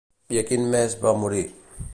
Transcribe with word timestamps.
I 0.35 0.39
a 0.41 0.43
quin 0.51 0.65
mes 0.75 0.97
va 1.05 1.15
morir? 1.25 1.47